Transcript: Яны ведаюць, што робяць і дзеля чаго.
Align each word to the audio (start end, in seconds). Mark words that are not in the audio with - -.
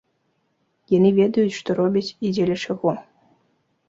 Яны 0.97 1.11
ведаюць, 1.19 1.57
што 1.57 1.75
робяць 1.79 2.03
і 2.25 2.31
дзеля 2.39 2.57
чаго. 2.65 2.95